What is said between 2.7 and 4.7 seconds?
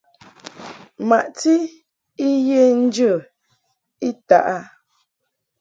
njə I taʼ a.